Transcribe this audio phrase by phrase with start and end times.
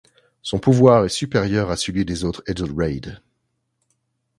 [0.41, 3.19] Son pouvoir est supérieur à celui des autres Edil Raid.